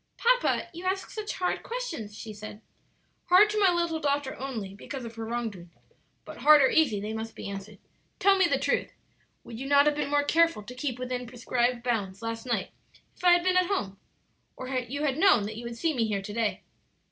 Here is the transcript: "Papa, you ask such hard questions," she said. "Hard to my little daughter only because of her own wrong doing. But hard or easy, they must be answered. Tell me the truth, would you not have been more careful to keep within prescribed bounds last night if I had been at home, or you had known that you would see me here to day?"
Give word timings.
"Papa, 0.17 0.67
you 0.73 0.85
ask 0.85 1.11
such 1.11 1.33
hard 1.33 1.61
questions," 1.61 2.17
she 2.17 2.33
said. 2.33 2.63
"Hard 3.25 3.51
to 3.51 3.59
my 3.59 3.71
little 3.71 3.99
daughter 3.99 4.35
only 4.39 4.73
because 4.73 5.05
of 5.05 5.13
her 5.13 5.25
own 5.25 5.29
wrong 5.29 5.49
doing. 5.51 5.71
But 6.25 6.37
hard 6.37 6.63
or 6.63 6.71
easy, 6.71 6.99
they 6.99 7.13
must 7.13 7.35
be 7.35 7.47
answered. 7.47 7.77
Tell 8.17 8.35
me 8.35 8.47
the 8.47 8.57
truth, 8.57 8.93
would 9.43 9.59
you 9.59 9.67
not 9.67 9.85
have 9.85 9.93
been 9.95 10.09
more 10.09 10.23
careful 10.23 10.63
to 10.63 10.73
keep 10.73 10.97
within 10.97 11.27
prescribed 11.27 11.83
bounds 11.83 12.23
last 12.23 12.47
night 12.47 12.71
if 13.15 13.23
I 13.23 13.33
had 13.33 13.43
been 13.43 13.57
at 13.57 13.67
home, 13.67 13.99
or 14.57 14.69
you 14.69 15.03
had 15.03 15.19
known 15.19 15.43
that 15.43 15.55
you 15.55 15.65
would 15.65 15.77
see 15.77 15.93
me 15.93 16.07
here 16.07 16.23
to 16.23 16.33
day?" 16.33 16.63